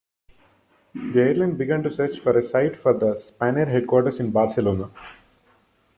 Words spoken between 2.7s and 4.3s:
for the Spanair headquarters